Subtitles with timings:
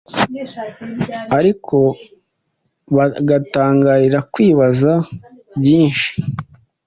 [1.37, 1.77] ariko
[2.95, 4.91] bagatangira kwibaza
[5.59, 6.11] byinshi